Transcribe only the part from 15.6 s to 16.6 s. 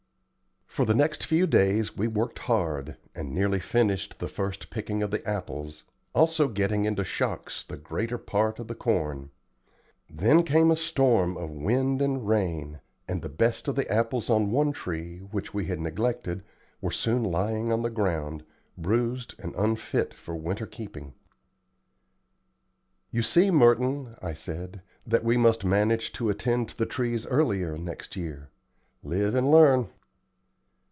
had neglected,